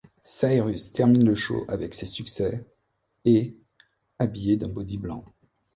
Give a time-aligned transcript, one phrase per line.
[0.23, 2.65] Cyrus termine le show avec ses succès',
[3.25, 3.55] et'
[4.17, 5.23] habillée d'un body blanc.